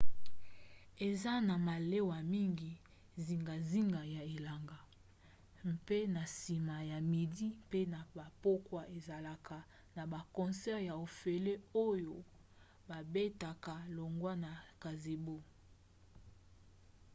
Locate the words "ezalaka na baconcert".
8.97-10.81